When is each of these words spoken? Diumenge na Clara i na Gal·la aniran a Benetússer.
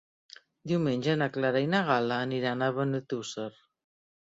Diumenge 0.71 1.15
na 1.23 1.27
Clara 1.35 1.61
i 1.67 1.69
na 1.75 1.83
Gal·la 1.91 2.19
aniran 2.25 2.65
a 2.65 2.73
Benetússer. 2.81 3.49